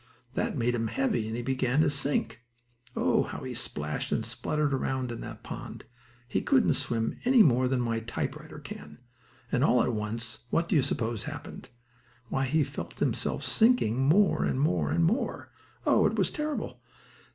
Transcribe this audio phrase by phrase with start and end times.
[0.33, 2.41] That made him heavy and he began to sink.
[2.95, 5.85] Oh, how he splashed and spluttered around in that pond!
[6.27, 8.97] He couldn't swim any more than my typewriter can,
[9.51, 11.69] and, all at once, what do you suppose happened?
[12.29, 15.51] Why, he felt himself sinking more and more and more.
[15.85, 16.81] Oh, it was terrible!